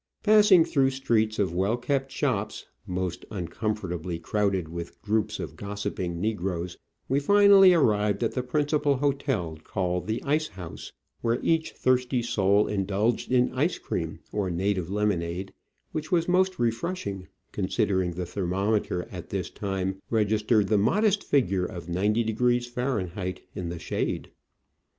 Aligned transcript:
Passing 0.23 0.65
through 0.65 0.89
streets 0.89 1.37
of 1.37 1.53
well 1.53 1.77
kept 1.77 2.11
shops, 2.11 2.65
mostly 2.87 3.27
uncomfortably 3.29 4.17
crowded 4.17 4.67
with 4.67 4.99
groups 5.03 5.39
of 5.39 5.55
gossiping 5.55 6.19
negroes, 6.19 6.75
we 7.07 7.19
finally 7.19 7.71
arrived 7.75 8.23
at 8.23 8.31
the 8.31 8.41
principal 8.41 8.95
hotel, 8.97 9.59
called 9.63 10.07
the 10.07 10.23
Ice 10.23 10.47
House, 10.47 10.91
where 11.21 11.37
each 11.43 11.73
thirsty 11.73 12.23
soul 12.23 12.65
indulged 12.67 13.31
in 13.31 13.51
ice 13.53 13.77
cream 13.77 14.17
or 14.31 14.49
native 14.49 14.89
lemonade, 14.89 15.53
which 15.91 16.11
was 16.11 16.27
most 16.27 16.57
refreshing 16.57 17.27
considering 17.51 18.13
the 18.13 18.25
thermometer 18.25 19.07
at 19.11 19.29
this 19.29 19.51
time 19.51 20.01
registered 20.09 20.67
the 20.69 20.79
modest 20.79 21.23
figure 21.23 21.65
of 21.67 21.85
90° 21.85 22.67
Fahr. 22.67 23.33
in 23.53 23.69
the 23.69 23.77
shade. 23.77 24.31